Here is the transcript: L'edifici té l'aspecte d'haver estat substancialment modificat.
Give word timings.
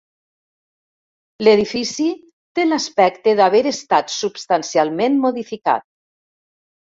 L'edifici 1.47 2.07
té 2.59 2.65
l'aspecte 2.69 3.35
d'haver 3.41 3.61
estat 3.73 4.15
substancialment 4.15 5.21
modificat. 5.27 5.87